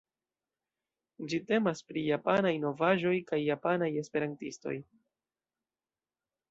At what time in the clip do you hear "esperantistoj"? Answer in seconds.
4.05-4.77